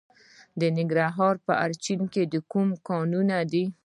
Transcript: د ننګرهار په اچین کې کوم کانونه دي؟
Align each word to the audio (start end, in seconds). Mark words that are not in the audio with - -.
د 0.59 0.61
ننګرهار 0.77 1.35
په 1.45 1.53
اچین 1.65 2.01
کې 2.13 2.21
کوم 2.51 2.67
کانونه 2.87 3.37
دي؟ 3.51 3.65